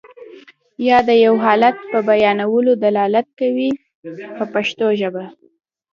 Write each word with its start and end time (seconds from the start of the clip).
یا 0.87 0.97
د 1.09 1.09
یو 1.25 1.35
حالت 1.45 1.75
په 1.91 1.97
بیانولو 2.07 2.71
دلالت 2.85 3.27
کوي 3.39 3.69
په 4.37 4.43
پښتو 4.53 4.87
ژبه. 4.99 5.25